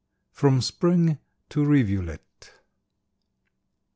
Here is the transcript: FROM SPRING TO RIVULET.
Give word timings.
FROM 0.31 0.61
SPRING 0.63 1.19
TO 1.47 1.63
RIVULET. 1.63 2.53